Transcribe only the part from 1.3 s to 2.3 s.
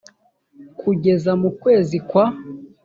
mu kwezi kwa